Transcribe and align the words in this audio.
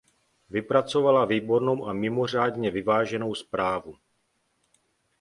Vypracovala 0.49 1.25
výbornou 1.25 1.85
a 1.87 1.93
mimořádně 1.93 2.71
vyváženou 2.71 3.35
zprávu. 3.35 3.97